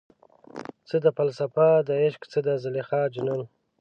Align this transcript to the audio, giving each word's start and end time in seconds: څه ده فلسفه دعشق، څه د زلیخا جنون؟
څه 0.87 0.95
ده 1.03 1.09
فلسفه 1.17 1.67
دعشق، 1.87 2.21
څه 2.31 2.39
د 2.45 2.47
زلیخا 2.63 3.01
جنون؟ 3.13 3.41